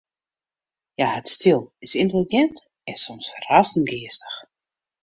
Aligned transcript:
Hja 0.97 1.07
hat 1.15 1.27
styl, 1.35 1.61
is 1.85 1.93
yntelligint 2.01 2.57
en 2.89 2.97
soms 3.03 3.27
ferrassend 3.33 3.87
geastich. 3.91 4.37